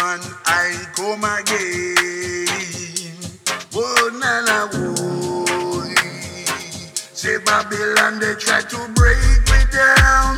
man, 0.00 0.20
I 0.46 0.88
come 0.94 1.24
again. 1.24 1.98
Say 7.14 7.38
Babylon, 7.44 8.20
they 8.20 8.34
try 8.34 8.60
to 8.62 8.88
break 8.94 9.18
me 9.50 9.60
down. 9.72 10.37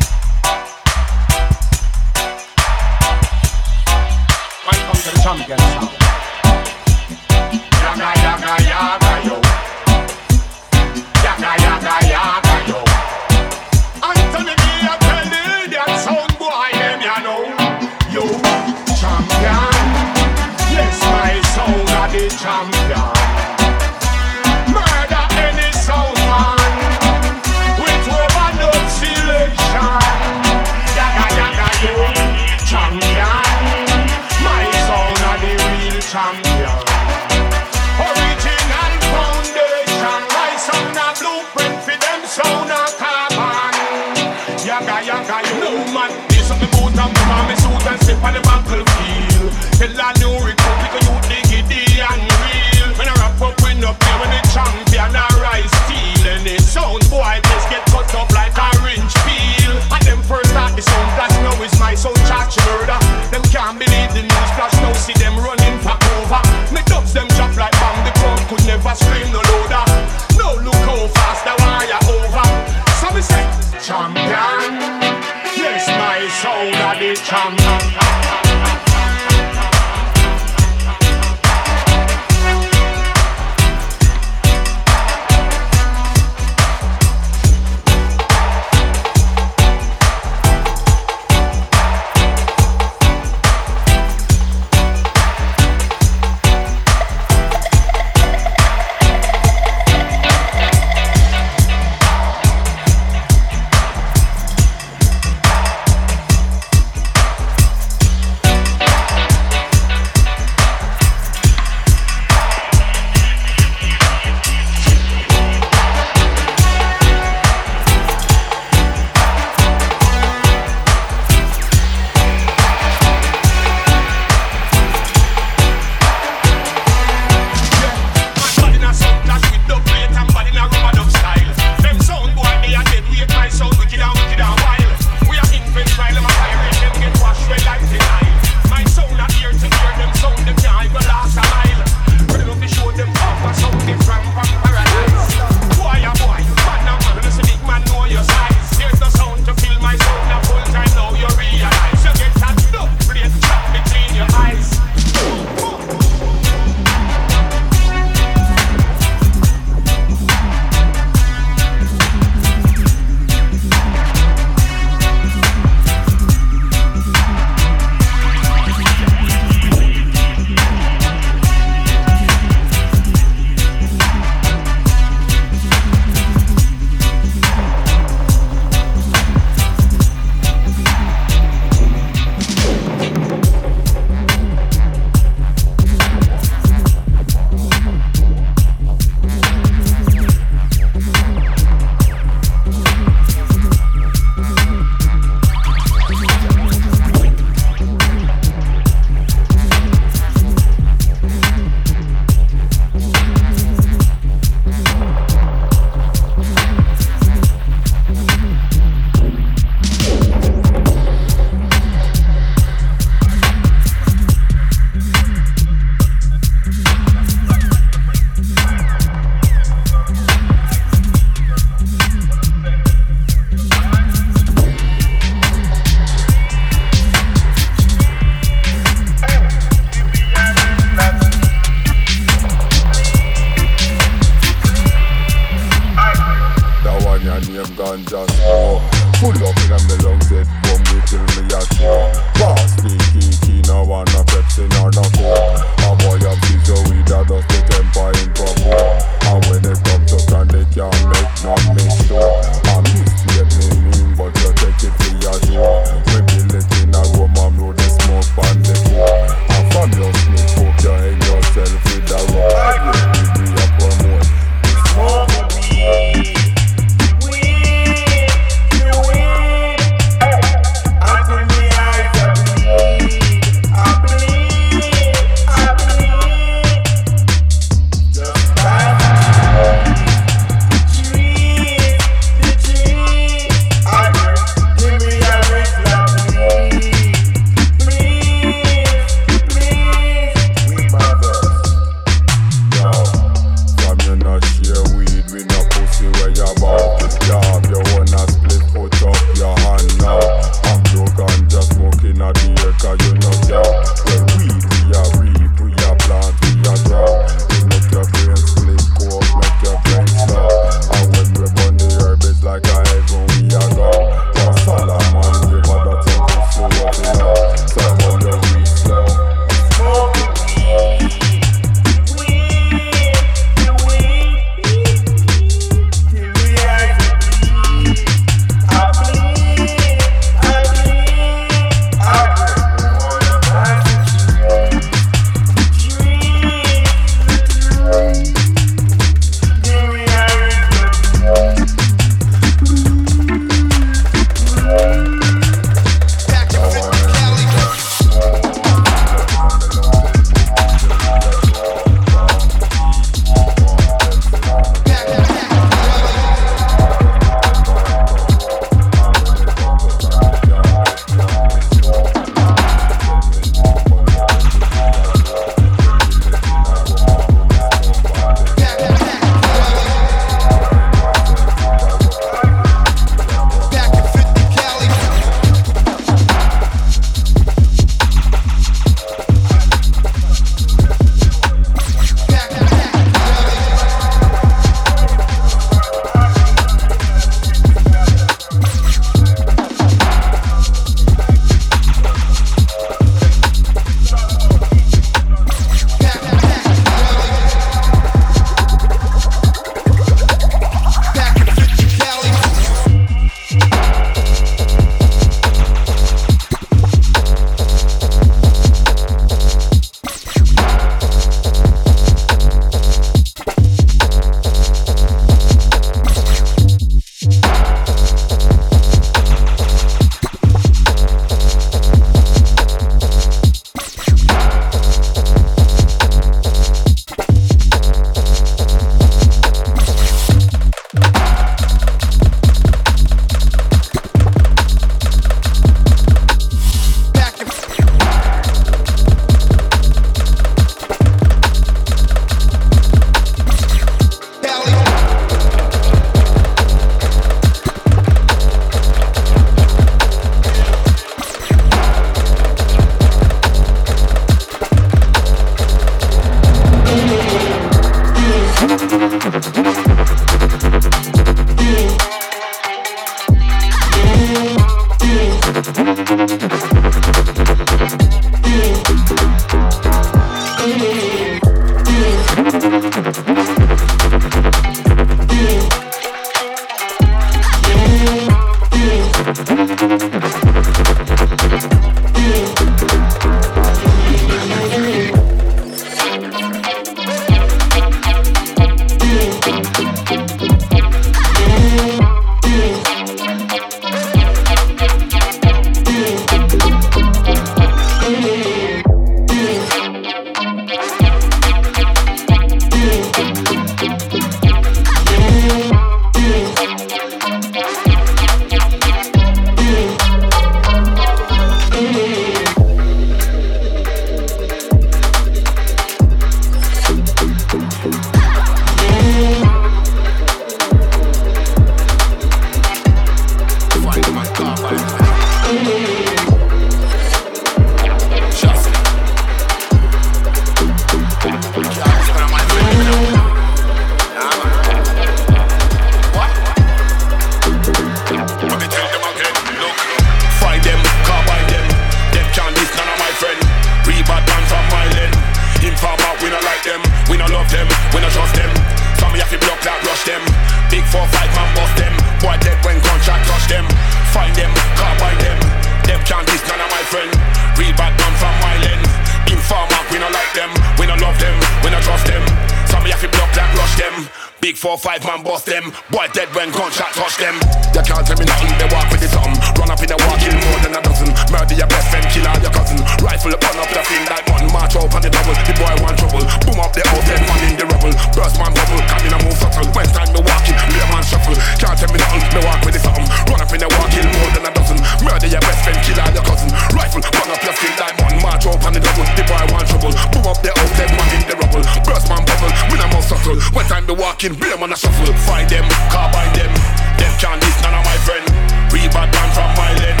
Double. 575.16 575.36
The 575.46 575.52
boy 575.56 575.74
want 575.80 575.96
trouble. 575.96 576.24
Boom 576.44 576.60
up 576.60 576.72
the 576.76 576.82
house, 576.84 577.04
then 577.08 577.22
man 577.24 577.40
in 577.48 577.56
the 577.56 577.64
rubble. 577.64 577.94
Burst 578.12 578.36
man 578.36 578.52
bubble, 578.52 578.80
come 578.84 579.04
in 579.08 579.12
a 579.16 579.18
move 579.24 579.38
subtle. 579.38 579.68
When 579.72 579.88
time 579.88 580.10
me 580.12 580.20
walking, 580.20 580.56
me 580.68 580.78
a 580.80 580.86
man 580.92 581.04
shuffle. 581.04 581.36
Can't 581.56 581.76
tell 581.78 581.90
me 581.92 581.98
nothing. 582.00 582.22
Me 582.36 582.40
walk 582.44 582.60
with 582.64 582.74
the 582.76 582.80
something. 582.84 583.06
Run 583.30 583.40
up 583.40 583.52
in 583.52 583.62
a 583.64 583.68
walk, 583.76 583.88
kill 583.92 584.08
more 584.20 584.30
than 584.36 584.44
a 584.44 584.50
dozen. 584.52 584.78
Murder 585.00 585.28
your 585.30 585.40
best 585.40 585.60
friend, 585.64 585.78
kill 585.80 585.98
all 586.00 586.12
your 586.12 586.24
cousin. 586.26 586.50
Rifle, 586.76 587.00
run 587.00 587.28
up 587.32 587.40
your 587.40 587.56
thing 587.56 587.74
like 587.80 587.96
one. 588.02 588.16
March 588.20 588.44
out 588.44 588.60
on 588.60 588.72
the 588.76 588.80
double. 588.82 589.06
The 589.16 589.24
boy 589.24 589.44
want 589.52 589.66
trouble. 589.70 589.92
Boom 590.12 590.26
up 590.28 590.38
the 590.44 590.50
house, 590.52 590.72
then 590.76 590.90
man 590.92 591.08
in 591.16 591.22
the 591.24 591.34
rubble. 591.40 591.64
Burst 591.86 592.06
man 592.12 592.22
bubble, 592.26 592.52
me 592.68 592.76
a 592.76 592.86
move 592.92 593.06
subtle. 593.06 593.38
When 593.56 593.64
time 593.70 593.86
me 593.88 593.94
walking, 593.96 594.34
be 594.36 594.52
a 594.52 594.56
man 594.58 594.74
a 594.74 594.76
shuffle. 594.76 595.08
Find 595.24 595.48
them, 595.48 595.64
carbine 595.88 596.32
them. 596.36 596.52
Them 597.00 597.12
can't 597.20 597.40
this 597.40 597.56
none 597.64 597.76
of 597.76 597.84
my 597.84 597.96
friend. 598.04 598.24
Real 598.72 598.90
bad 598.92 599.08
man 599.14 599.28
from 599.32 599.50
my 599.56 599.70
land. 599.80 600.00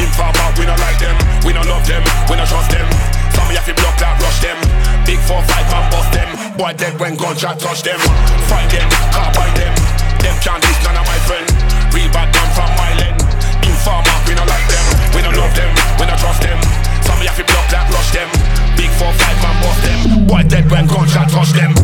Informer, 0.00 0.48
we 0.58 0.66
not 0.66 0.78
like 0.80 0.98
them. 0.98 1.16
We 1.44 1.52
not 1.52 1.66
love 1.66 1.86
them. 1.86 2.02
We 2.28 2.36
not 2.36 2.48
trust 2.48 2.70
them. 2.70 3.15
Some 3.36 3.52
have 3.52 3.68
to 3.68 3.74
block 3.76 3.96
that, 4.00 4.16
rush 4.18 4.40
them. 4.40 4.56
Big 5.04 5.20
four 5.28 5.44
five 5.44 5.68
and 5.68 5.86
bust 5.92 6.10
them. 6.16 6.28
Boy 6.56 6.72
dead 6.72 6.96
when 6.98 7.14
gunshot 7.20 7.60
touch 7.60 7.84
them. 7.84 8.00
Find 8.48 8.68
them, 8.72 8.88
carbine 9.12 9.52
them. 9.54 9.74
Them 10.24 10.36
can't 10.40 10.62
this 10.64 10.78
none 10.80 10.96
of 10.96 11.04
my 11.04 11.20
friend. 11.28 11.44
Real 11.92 12.08
bad 12.10 12.32
man 12.32 12.48
from 12.56 12.70
my 12.80 12.90
land. 12.96 13.20
Informer, 13.60 14.16
we 14.24 14.32
not 14.32 14.48
like 14.48 14.66
them. 14.72 14.84
We 15.12 15.20
don't 15.20 15.36
love 15.36 15.52
them. 15.52 15.70
We 16.00 16.08
not 16.08 16.18
trust 16.18 16.40
them. 16.40 16.58
Some 17.04 17.20
have 17.20 17.36
to 17.36 17.44
block 17.44 17.68
that, 17.70 17.86
rush 17.92 18.10
them. 18.16 18.28
Big 18.74 18.90
four 18.96 19.12
five 19.12 19.38
man 19.44 19.56
bust 19.60 19.80
them. 19.84 20.26
Boy 20.26 20.42
dead 20.48 20.64
when 20.72 20.88
gunshot 20.88 21.28
touch 21.28 21.52
them. 21.52 21.76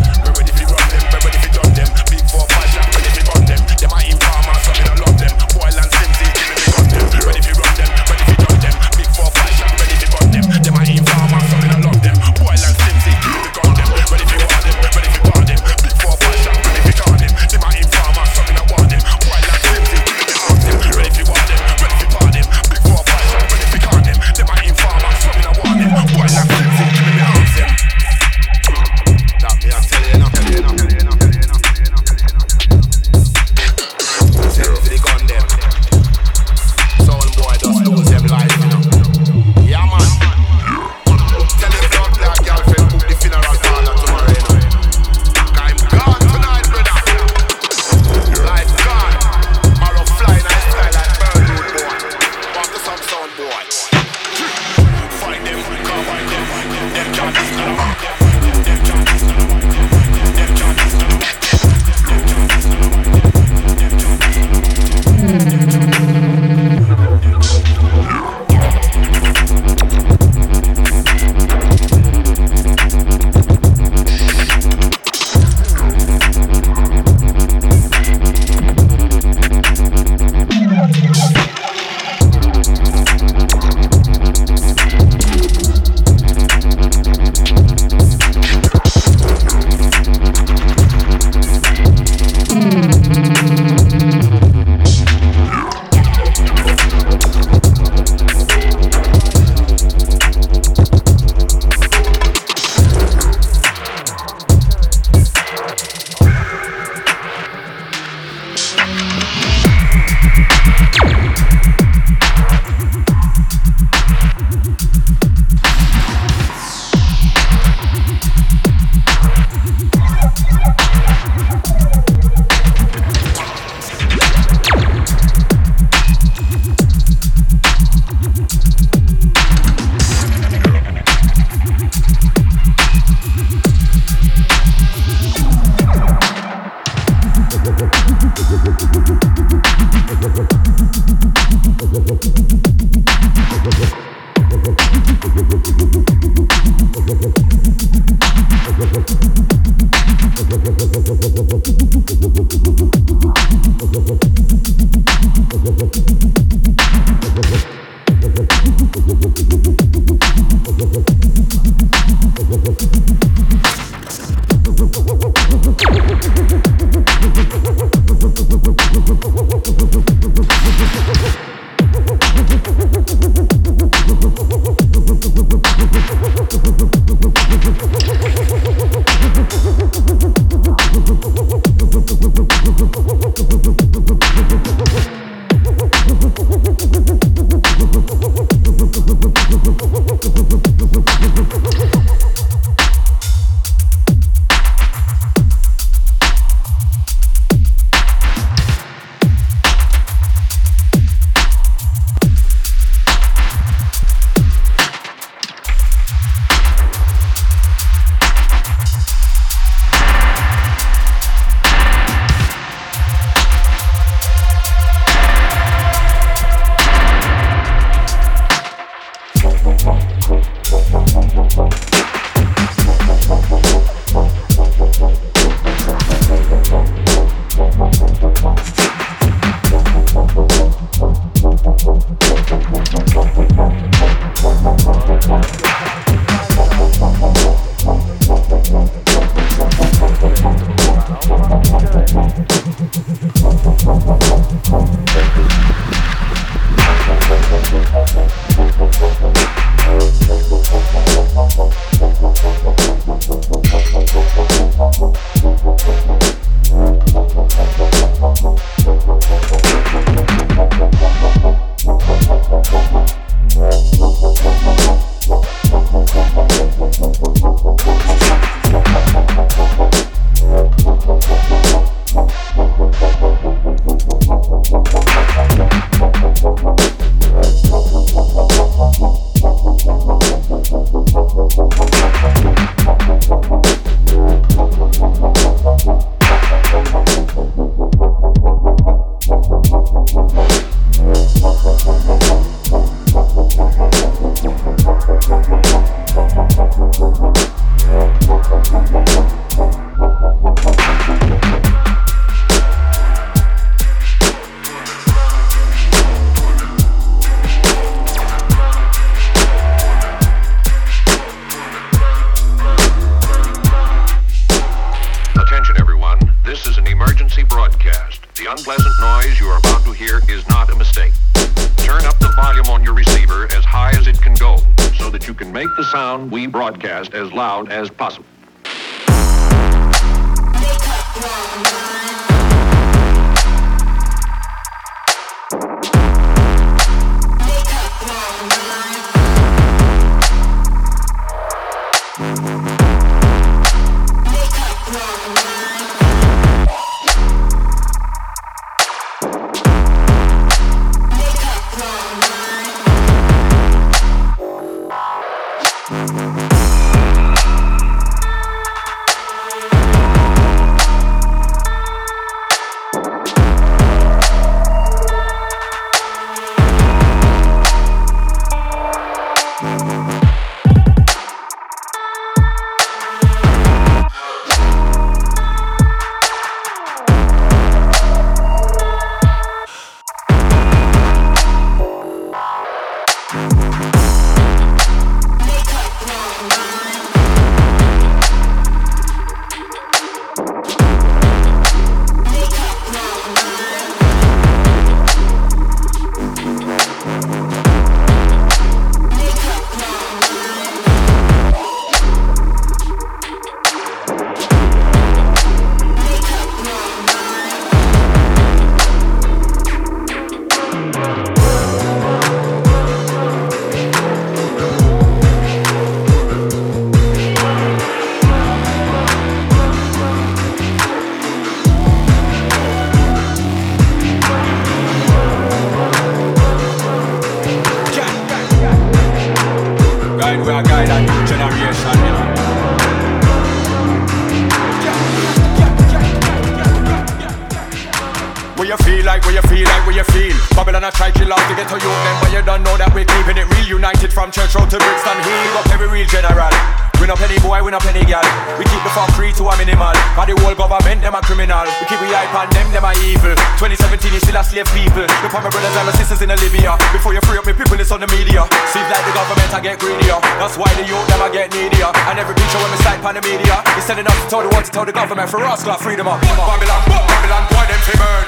we 447.73 447.81
penny 447.89 448.05
gal. 448.05 448.25
We 448.61 448.69
keep 448.69 448.83
the 448.85 448.93
factory 448.93 449.33
to 449.41 449.49
a 449.49 449.55
minimal. 449.57 449.97
But 450.13 450.29
the 450.29 450.37
whole 450.45 450.53
government, 450.53 451.01
them 451.01 451.17
a 451.17 451.21
criminal. 451.25 451.65
We 451.81 451.85
keep 451.89 452.01
we 452.05 452.13
eye 452.13 452.29
on 452.37 452.49
them, 452.53 452.69
them 452.69 452.85
a 452.85 452.93
evil. 453.01 453.33
2017, 453.57 454.13
you 454.13 454.21
still 454.21 454.37
a 454.37 454.45
slave 454.45 454.69
people. 454.77 455.09
Look 455.25 455.33
at 455.33 455.41
my 455.41 455.49
brothers 455.49 455.73
and 455.73 455.87
my 455.89 455.95
sisters 455.97 456.21
in 456.21 456.29
Libya. 456.29 456.77
Before 456.93 457.17
you 457.17 457.23
free 457.25 457.41
up 457.41 457.49
me 457.49 457.57
people, 457.57 457.81
it's 457.81 457.89
on 457.89 458.05
the 458.05 458.11
media. 458.13 458.45
Seems 458.69 458.89
like 458.93 459.05
the 459.09 459.15
government 459.17 459.51
I 459.57 459.61
get 459.65 459.81
greedier. 459.81 460.21
That's 460.37 460.61
why 460.61 460.69
the 460.77 460.85
youth 460.85 461.07
never 461.09 461.33
get 461.33 461.49
needier. 461.57 461.89
And 462.13 462.21
every 462.21 462.37
picture 462.37 462.61
when 462.61 462.69
we 462.69 462.79
sight 462.85 463.01
on 463.01 463.17
the 463.17 463.25
media, 463.25 463.65
it's 463.79 463.89
sending 463.89 464.05
us 464.05 464.17
to 464.21 464.27
tell 464.29 464.43
the 464.45 464.53
world 464.53 464.69
to 464.69 464.73
tell 464.73 464.85
the 464.85 464.93
government 464.93 465.33
for 465.33 465.41
us, 465.41 465.65
got 465.65 465.81
freedom 465.81 466.05
up. 466.05 466.21
Babylon, 466.21 466.83
Babylon, 466.85 467.45
why 467.57 467.65
them 467.71 467.81
fi 467.89 467.95
burn? 467.97 468.27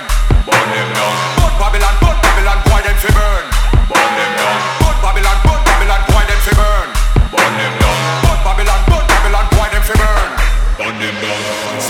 Burn 0.49 0.67
them 0.73 0.89
down. 0.97 1.13
Babylon, 1.61 1.95
Babylon, 2.01 2.59
why 2.73 2.81
them 2.81 2.97
fi 2.97 3.11
burn? 3.13 3.34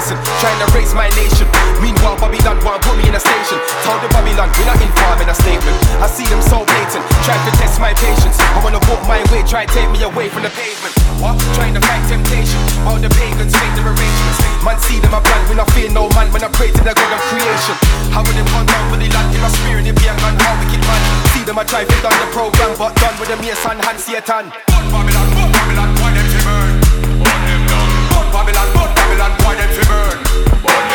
complacent. 0.00 0.20
Trying 0.40 0.60
to 0.64 0.68
raise 0.72 0.94
my 0.94 1.08
nation. 1.12 1.46
Meanwhile, 1.80 2.16
Babylon 2.16 2.56
want 2.64 2.82
put 2.82 2.96
me 2.96 3.08
in 3.08 3.14
a 3.14 3.20
station. 3.20 3.58
Told 3.84 4.00
the 4.00 4.08
Babylon 4.08 4.48
we're 4.56 4.68
not 4.68 4.80
informing 4.80 5.28
a 5.28 5.36
statement. 5.36 5.76
I 6.00 6.08
see 6.08 6.24
them 6.26 6.40
so 6.42 6.64
blatant. 6.64 7.04
Trying 7.24 7.44
to 7.44 7.52
test 7.60 7.80
my 7.80 7.92
patience. 7.94 8.36
I 8.40 8.60
wanna 8.64 8.80
walk 8.88 9.02
my 9.04 9.20
way. 9.32 9.44
Try 9.44 9.66
to 9.66 9.72
take 9.72 9.90
me 9.90 10.02
away 10.02 10.28
from 10.28 10.42
the 10.42 10.52
pavement. 10.52 10.96
What? 11.20 11.36
Trying 11.56 11.74
to 11.76 11.82
fight 11.84 12.00
temptation. 12.08 12.60
All 12.88 12.96
the 12.96 13.12
pagans 13.12 13.52
make 13.52 13.74
their 13.76 13.86
arrangements. 13.92 14.40
Man, 14.64 14.76
see 14.80 15.00
them 15.00 15.12
a 15.12 15.20
plan. 15.20 15.40
We 15.48 15.54
not 15.56 15.68
fear 15.72 15.90
no 15.92 16.08
man. 16.16 16.32
When 16.32 16.44
I 16.44 16.48
pray 16.48 16.72
to 16.72 16.82
the 16.82 16.92
God 16.96 17.12
of 17.12 17.20
creation. 17.28 17.76
How 18.12 18.24
would 18.24 18.36
them 18.36 18.48
come 18.48 18.66
down 18.66 18.84
with 18.90 19.00
the 19.04 19.08
land 19.12 19.28
in 19.34 19.40
my 19.40 19.50
spirit? 19.52 19.84
Be 19.84 20.04
a 20.08 20.14
gun. 20.16 20.34
How 20.40 20.56
wicked 20.60 20.80
man. 20.80 21.00
See 21.32 21.44
them 21.44 21.60
a 21.60 21.64
try 21.64 21.84
to 21.84 21.96
done 22.00 22.16
the 22.16 22.28
program, 22.32 22.72
but 22.76 22.96
done 22.96 23.16
with 23.20 23.28
them 23.28 23.40
yes 23.44 23.60
and 23.68 23.80
hand 23.84 24.00
Satan. 24.00 24.52
Babylon, 24.68 25.28
Babylon, 25.52 25.90
why 26.00 26.10
them 26.12 26.26
to 26.28 26.40
burn? 26.44 26.72
Babylon, 28.32 28.68
Babylon, 28.72 29.32
why 29.44 29.54
them 29.54 29.68
to 29.68 29.86
burn? 29.86 29.89
Burn 30.62 30.89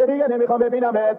دیگه 0.00 0.12
دیگه 0.12 0.28
نمی‌خوام 0.36 0.60
ببینمت. 0.60 1.18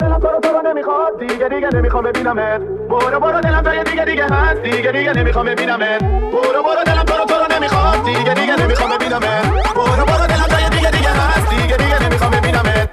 دلم 0.00 0.18
تو 0.18 0.28
رو 0.28 0.40
تو 0.40 0.62
نمی‌خواد. 0.62 1.18
دیگه 1.18 1.48
دیگه 1.48 1.68
نمی‌خوام 1.74 2.04
ببینمت. 2.04 2.60
برو 2.60 3.20
برو 3.20 3.40
دلم 3.40 3.62
جای 3.62 3.84
دیگه 3.84 4.04
دیگه 4.04 4.24
هست. 4.24 4.62
دیگه 4.62 4.92
دیگه 4.92 5.12
نمی‌خوام 5.12 5.46
ببینمت. 5.46 6.02
برو 6.32 6.62
برو 6.62 6.84
دلم 6.86 7.04
تو 7.04 7.14
رو 7.16 7.24
تو 7.24 7.34
رو 7.34 7.56
نمی‌خواد. 7.56 8.04
دیگه 8.04 8.34
دیگه 8.34 8.62
نمی‌خوام 8.62 8.90
ببینمت. 8.90 9.44
برو 9.74 10.04
برو 10.04 10.26
دلم 10.26 10.48
جای 10.50 10.68
دیگه 10.70 10.90
دیگه 10.90 11.08
هست. 11.08 11.50
دیگه 11.50 11.76
دیگه 11.76 12.06
نمی‌خوام 12.06 12.30
ببینمت. 12.30 12.90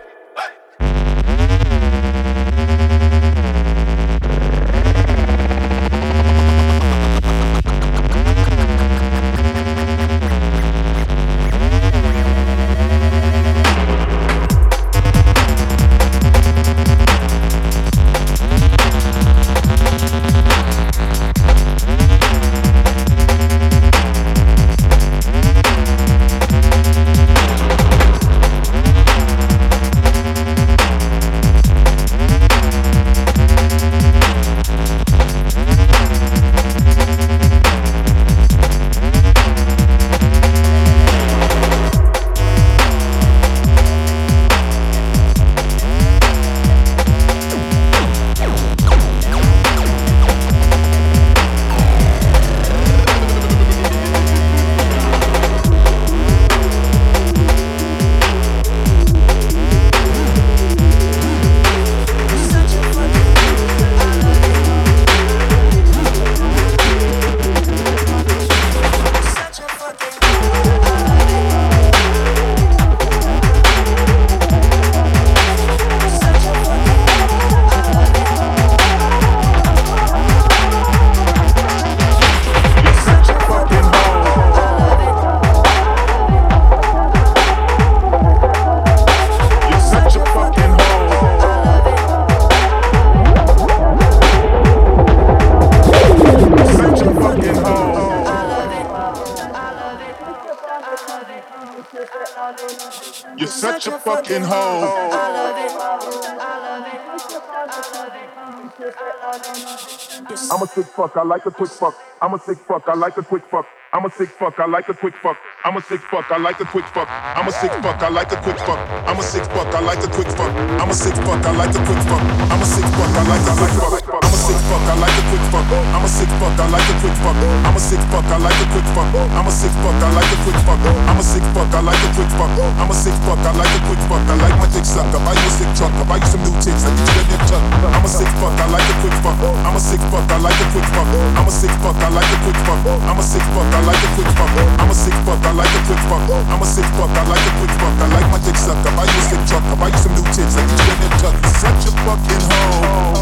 I 111.17 111.23
like 111.23 111.45
a 111.47 111.51
quick 111.51 111.71
fuck. 111.71 111.95
I'm 112.21 112.33
a 112.33 112.39
sick 112.39 112.59
fuck, 112.67 112.83
I 112.87 112.93
like 112.93 113.17
a 113.17 113.23
quick 113.23 113.43
fuck. 113.49 113.65
I'm 113.91 114.05
a 114.05 114.09
sick 114.11 114.29
fuck, 114.29 114.59
I 114.59 114.65
like 114.67 114.87
a 114.89 114.93
quick 114.93 115.15
fuck. 115.15 115.37
I'm 115.65 115.77
a 115.77 115.81
sick 115.81 116.01
fuck, 116.11 116.29
I 116.29 116.37
like 116.37 116.61
a 116.61 116.65
quick 116.65 116.85
fuck. 116.85 117.09
I'm 117.09 117.47
a 117.47 117.51
sick 117.51 117.71
fuck, 117.81 117.97
I 118.03 118.09
like 118.09 118.29
a 118.29 118.37
quick 118.37 118.57
fuck. 118.57 118.77
I'm 119.07 119.17
a 119.17 119.23
sick 119.23 119.45
fuck, 119.49 119.71
I 119.73 119.81
like 119.81 120.03
a 120.03 120.09
quick 120.13 120.27
fuck. 120.37 120.51
I'm 120.77 120.91
a 120.91 120.93
sick 120.93 121.15
fuck, 121.25 121.41
I 121.41 121.53
like 121.55 121.73
a 121.73 121.81
quick 121.89 122.01
fuck. 122.05 122.21
I'm 122.53 122.61
a 122.61 122.65
sick 122.67 122.85
fuck, 122.93 123.13
I 123.17 123.23
like 123.25 123.45
a 123.47 123.53
quick 123.57 123.73
fuck. 123.81 123.97
I'm 124.21 124.29
a 124.29 124.37
sick 124.37 124.59
fuck, 124.69 124.85
I 124.85 124.93
like 124.93 125.17
a 125.17 125.23
quick 125.31 125.45
fuck. 125.49 125.65
I'm 125.73 126.05
a 126.05 126.09
sick 126.13 126.29
fuck, 126.37 126.59
I 126.59 126.67
like 126.69 126.85
a 126.85 126.95
quick 127.01 127.17
fuck. 127.17 127.37
I'm 127.65 127.73
a 127.73 127.79
sick 127.81 128.03
fuck, 128.11 128.27
I 128.27 128.37
like 128.37 128.59
a 128.61 128.67
quick 128.69 128.87
fuck. 128.93 129.07
I'm 129.17 129.47
a 129.47 129.53
sick 129.57 129.73
fuck, 129.81 130.01
I 130.03 130.11
like 130.13 130.29
a 130.29 130.37
quick 130.37 130.59
fuck. 130.67 130.77
I'm 130.77 131.17
a 131.17 131.23
sick 131.23 131.45
fuck, 131.55 131.69
I 131.73 131.79
like 131.81 132.03
a 132.03 132.09
quick 132.13 132.31
fuck. 132.37 132.51
I'm 132.77 132.89
a 132.91 132.93
sick 132.93 133.17
fuck, 133.25 133.41
I 133.41 133.51
like 133.57 133.73
a 133.73 133.79
quick 133.87 134.01
fuck. 134.05 134.23
I 134.27 134.35
like 134.37 134.57
my 134.59 134.67
dick 134.69 134.85
sucked. 134.85 135.15
I 135.15 135.19
buy 135.25 135.33
you 135.33 135.47
a 135.47 135.51
sick 135.57 135.71
truck. 135.73 135.93
I 135.97 136.03
buy 136.05 136.17
you 136.21 136.27
some 136.27 136.43
new 136.43 136.53
tits. 136.59 136.83
I 136.83 136.91
get 136.93 137.07
you 137.07 137.21
a 137.21 137.23
new 137.31 137.39
truck. 137.47 137.63
I'm 137.87 138.03
a 138.03 138.09
sick 138.11 138.31
fuck, 138.37 138.53
I 138.57 138.65
like 138.67 138.83
a 138.83 138.95
quick 139.01 139.15
fuck. 139.23 139.37
I'm 139.63 139.75
a 139.75 139.79
sick 139.79 140.01
fuck, 140.11 140.25
I 140.27 140.37
like 140.43 140.56
quick 140.77 140.93
fuck. 140.93 141.09
I'm 141.37 141.47
a 141.47 141.51
sick 141.51 141.71
fuck, 141.81 141.97
I 141.97 142.09
like 142.13 142.29
a 142.29 142.37
quick 142.45 142.57
fuck. 142.61 142.85
I'm 143.09 143.17
a 143.17 143.23
sick 143.23 143.41
fuck, 143.53 143.65
I 143.73 143.81
like 143.81 143.97
a 143.97 144.09
quick 144.13 144.29
fuck. 144.37 144.53
I'm 144.77 144.89
a 144.89 144.93
sick 144.93 145.13
fuck, 145.25 145.41
I 145.41 145.51
like 145.57 145.73
a 145.73 145.81
quick 145.89 146.01
fuck. 146.05 146.21
I'm 146.29 146.61
a 146.61 146.65
sick 146.65 146.85
fuck, 146.93 147.09
I 147.09 147.23
like 147.25 147.41
a 147.41 147.51
quick 147.57 147.73
fuck. 147.81 147.97
I 147.97 148.07
like 148.13 148.29
my 148.29 148.37
dick 148.45 148.57
sucked. 148.57 148.85
I 148.85 148.93
buy 148.95 149.05
you 149.05 149.17
a 149.17 149.21
sick 149.25 149.41
truck. 149.49 149.63
I 149.65 149.75
buy 149.75 149.89
you 149.89 149.97
some 149.97 150.13
new 150.13 150.23
tits. 150.37 150.53
I 150.53 150.61
get 150.69 151.01
you 151.01 151.09
truck. 151.17 151.33
You're 151.33 151.57
such 151.57 151.87
a 151.87 151.91
fucking 152.05 152.43
hoe. 152.45 153.17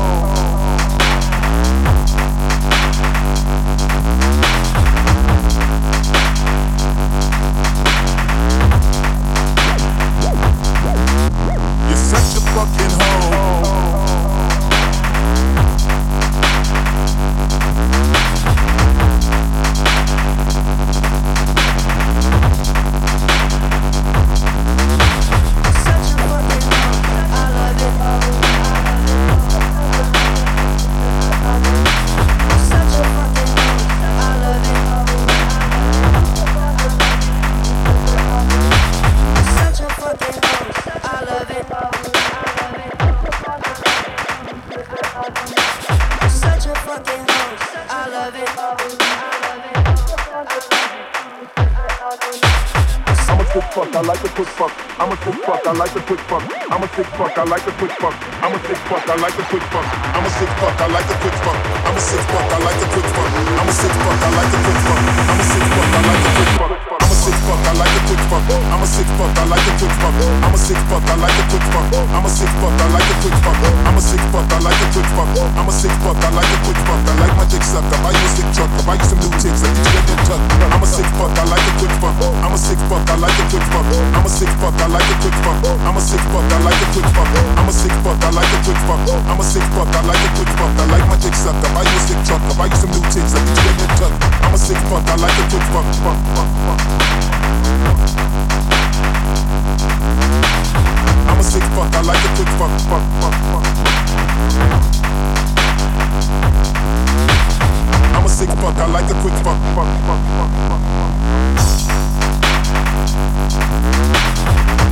You're 11.87 12.03
such 12.03 12.35
a 12.35 12.41
fucking 12.51 12.91
hoe. 12.99 13.35
Fuck, 57.17 57.37
I 57.37 57.43
like 57.43 57.65
a 57.67 57.71
quick 57.79 57.91
fuck. 57.91 58.15
I'm 58.43 58.51
a 58.51 58.59
sick 58.67 58.77
fuck, 58.91 59.07
I 59.07 59.15
like 59.15 59.37
a 59.39 59.43
quick 59.47 59.63
fuck. 59.71 59.87
I'm 60.15 60.25
a 60.25 60.29
sick 60.29 60.49
fuck, 60.59 60.81
I 60.81 60.87
like 60.87 61.09
a 61.09 61.15
quick 61.23 61.37
fuck. 61.43 61.59
I'm 61.87 61.95
a 61.95 61.99
sick 61.99 62.19
fuck, 62.27 62.51
I 62.51 62.57
like 62.59 62.81
a 62.81 62.87
quick 62.91 63.07
fuck. 63.15 63.31
I'm 63.59 63.67
a 63.67 63.71
sick 63.71 63.91
fuck, 63.91 64.21
I 64.21 64.29
like 64.35 64.51
a 64.51 64.59
quick 64.63 64.79
fuck. 64.83 65.01
I'm 65.31 65.39
a 65.39 65.43
sick 65.43 65.63
fuck, 65.63 65.95
I 65.95 66.07
like 66.07 66.31
a 66.31 66.34
quick 68.05 68.21
fuck. 68.29 68.45
I'm 68.69 68.81
a 68.81 68.87
sick 68.87 69.09
fuck, 69.17 69.33
I 69.37 69.43
like 69.49 69.65
a 69.65 69.73
quick 69.81 69.93
fuck. 69.97 70.15
I'm 70.45 70.53
a 70.53 70.57
sick 70.57 70.77
fuck, 70.89 71.03
I 71.09 71.15
like 71.17 71.37
a 71.37 71.43
quick 71.49 71.65
fuck. 71.73 71.85
I'm 72.13 72.25
a 72.25 72.29
sick 72.29 72.51
fuck, 72.61 72.73
I 72.77 72.85
like 72.93 73.09
a 73.09 73.15
quick 73.21 73.37
fuck. 73.41 73.57
I'm 73.85 73.97
a 73.97 74.01
sick 74.01 74.23
fuck, 74.29 74.45
I 74.45 74.57
like 74.61 74.81
a 74.81 74.87
quick 74.93 75.09
fuck. 75.15 75.29
I'm 75.57 75.67
a 75.67 75.73
sick 75.73 75.95
fuck, 76.05 76.17
I 76.21 76.29
like 76.29 76.51
a 76.53 76.57
quick 76.65 76.79
fuck. 76.85 77.01
I 77.05 77.13
like 77.21 77.35
my 77.35 77.45
dick 77.49 77.63
sucked. 77.65 77.89
I 77.89 77.97
buy 78.05 78.13
you 78.13 78.25
a 78.25 78.29
sick 78.29 78.49
truck. 78.53 78.69
I 78.69 78.81
buy 78.85 78.95
you 78.95 79.05
some 79.09 79.19
new 79.19 79.33
tits. 79.41 79.61
I 79.65 79.69
get 79.73 79.89
you 79.89 80.03
new 80.05 80.17
truck. 80.25 80.41
I'm 80.69 80.83
a 80.83 80.87
sick 80.87 81.09
fuck, 81.17 81.33
I 81.33 81.43
like 81.49 81.65
a 81.65 81.73
quick 81.81 81.93
fuck. 81.97 82.15
I'm 82.45 82.53
a 82.53 82.57
sick 82.57 82.79
fuck, 82.85 83.05
I 83.09 83.15
like 83.17 83.37
a 83.41 83.43
quick 83.49 83.65
fuck. 83.73 83.87
I'm 83.89 84.25
a 84.25 84.29
sick 84.29 84.51
fuck, 84.61 84.75
I 84.77 84.85
like 84.85 85.09
a 85.09 85.15
quick 85.21 85.37
fuck. 85.41 85.57
I'm 85.65 85.97
a 85.97 86.01
sick 86.05 86.23
fuck, 86.29 86.49
I 86.53 86.61
like 86.61 86.81
a 86.81 86.87
quick 86.93 87.09
fuck. 87.17 87.29
I'm 87.57 87.67
a 87.69 87.73
sick 87.73 87.95
fuck, 88.05 88.19
I 88.21 88.29
like 88.29 88.53
a 88.53 88.59
quick 88.61 88.79
fuck. 88.85 89.01
I'm 89.25 89.39
a 89.39 89.45
sick 89.45 89.65
fuck, 89.73 89.89
I 89.89 90.01
like 90.05 90.21
a 90.21 90.29
quick 90.37 90.51
fuck. 90.59 90.71
I 90.77 90.85
like 90.93 91.05
my 91.09 91.17
dick 91.17 91.35
sucked. 91.35 91.63
I 91.65 91.69
buy 91.73 91.83
you 91.83 91.95
a 91.95 92.01
sick 92.05 92.19
truck. 92.27 92.41
I 92.45 92.53
buy 92.53 92.67
you 92.69 92.77
some 92.77 92.91
new 92.93 93.03
tits. 93.09 93.33
I 93.33 93.39
get 93.41 93.57
you 93.65 93.73
new 93.81 93.89
truck. 93.97 94.13
I'm 94.45 94.53
a 94.53 94.57
sick 94.61 94.79
fuck, 94.91 95.03
I 95.09 95.15
like 95.17 95.37
a 95.41 95.43
quick 95.49 95.65
fuck. 95.73 95.87
Fuck, 96.05 96.19
fuck, 96.35 96.49
fuck. 96.65 97.94
I'm 101.27 101.39
a 101.39 101.43
sick 101.43 101.63
fuck, 101.75 101.93
I 101.93 102.01
like 102.01 102.23
a 102.23 102.29
quick 102.35 102.49
fuck. 102.59 102.71
Fuck, 102.89 103.03
fuck, 103.21 103.35
fuck. 103.51 103.65
I'm 108.15 108.25
a 108.25 108.29
sick 108.29 108.49
fuck, 108.49 108.75
I 108.77 108.85
like 108.91 109.09
a 109.09 109.13
quick 109.21 109.33
fuck. 109.43 109.59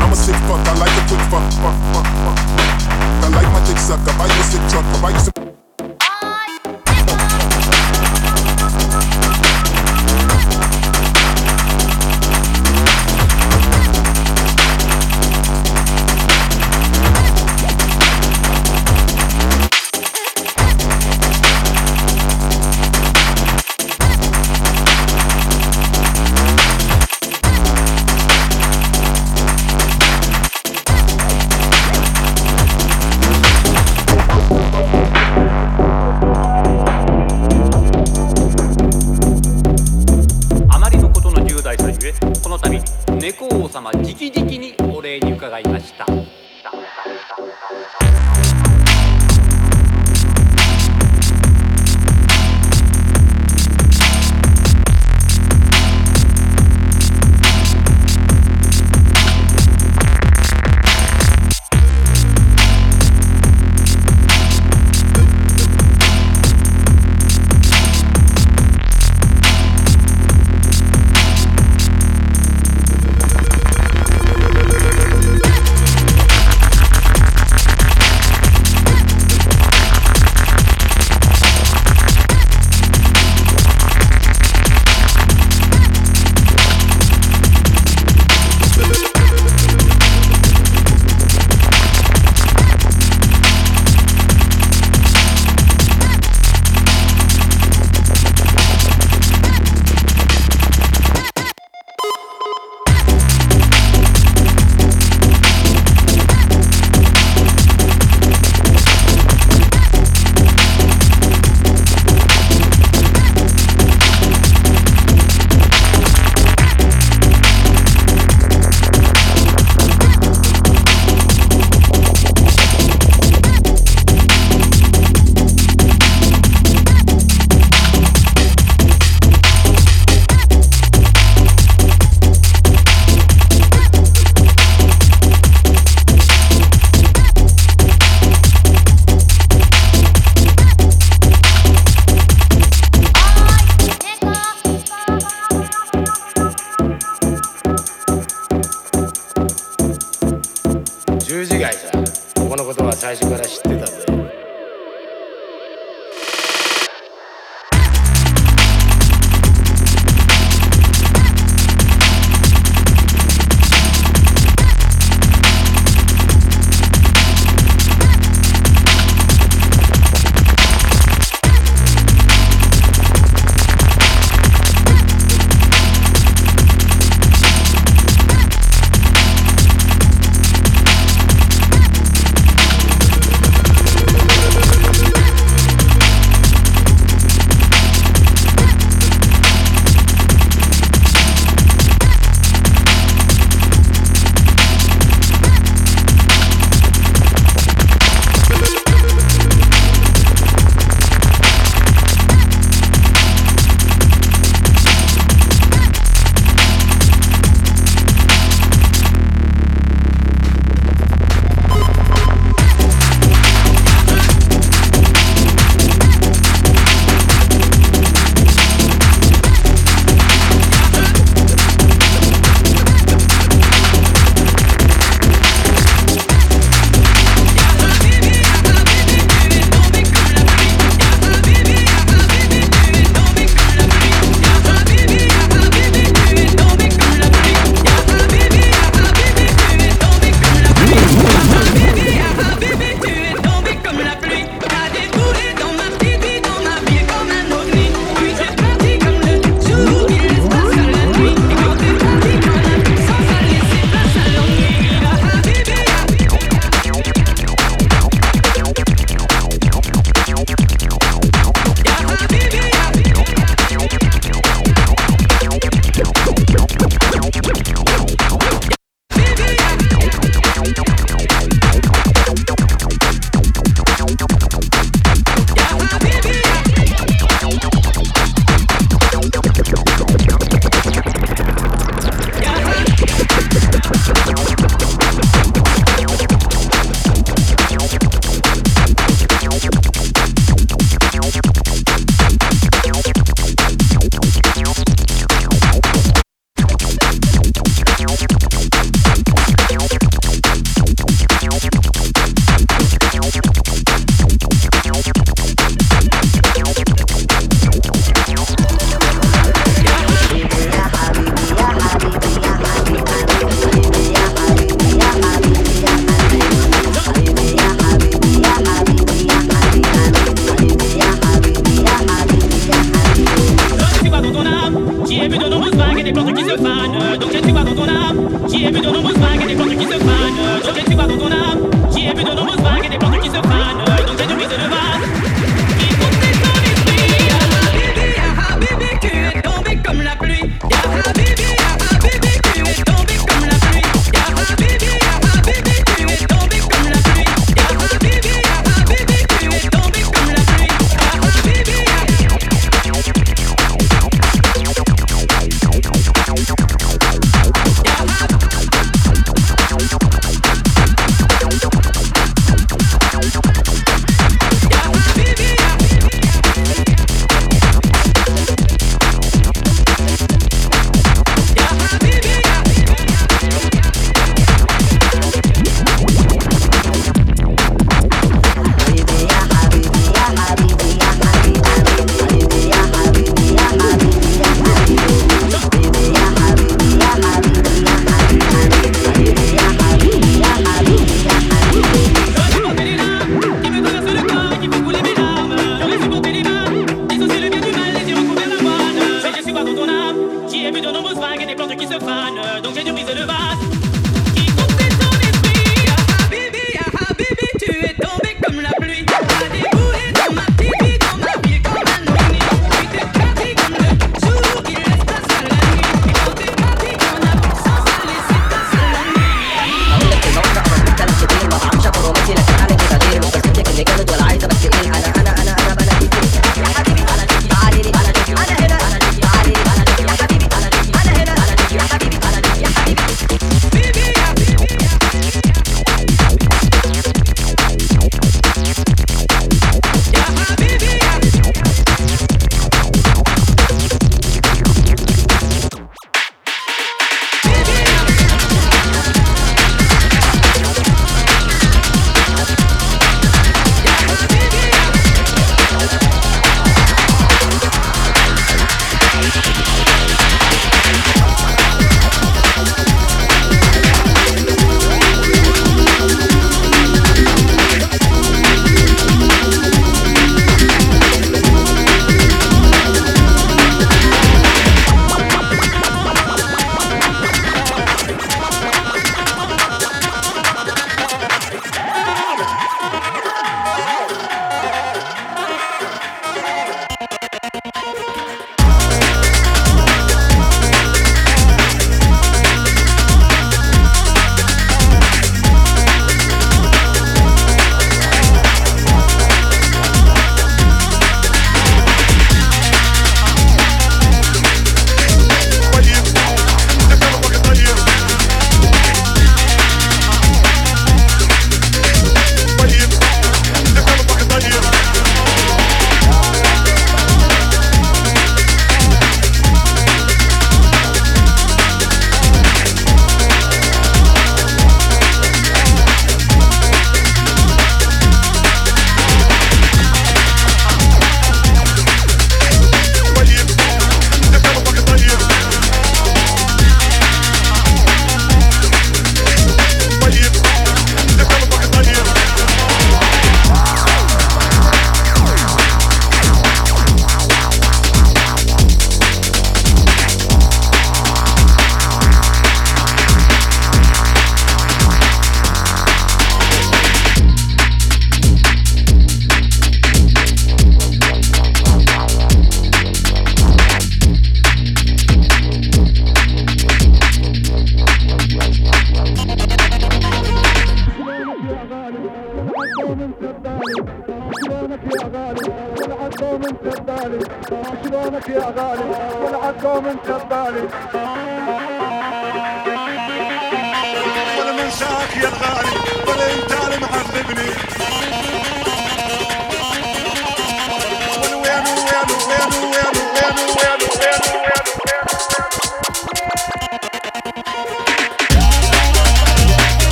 I'm 0.00 0.12
a 0.12 0.16
sick 0.16 0.36
fuck, 0.46 0.66
I 0.66 0.72
like 0.78 0.96
a 0.96 1.02
quick 1.08 1.20
fuck. 1.30 1.44
I 3.22 3.28
like 3.28 3.50
my 3.52 3.60
dick 3.66 3.78
sucked. 3.78 4.08
I 4.08 4.24
a 4.24 4.42
sick 4.42 4.62
truck. 4.70 4.84
I 4.84 5.00
buy 5.02 5.10
you 5.10 5.45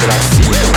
that 0.00 0.10
I 0.10 0.18
see 0.62 0.67